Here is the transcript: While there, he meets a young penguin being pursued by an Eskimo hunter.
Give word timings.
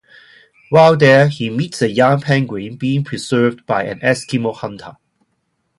While 0.71 0.97
there, 0.97 1.27
he 1.27 1.51
meets 1.51 1.79
a 1.79 1.87
young 1.91 2.21
penguin 2.21 2.75
being 2.75 3.03
pursued 3.03 3.63
by 3.67 3.83
an 3.83 3.99
Eskimo 3.99 4.55
hunter. 4.55 4.97